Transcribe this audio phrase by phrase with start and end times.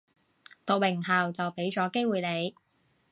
[0.65, 2.55] 讀名校就畀咗機會你